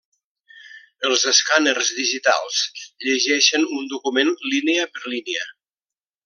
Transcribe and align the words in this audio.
Els 1.09 1.25
escàners 1.31 1.91
digitals 1.97 2.63
llegeixen 3.09 3.69
un 3.81 3.87
document 3.93 4.35
línia 4.55 4.89
per 4.97 5.07
línia. 5.15 5.47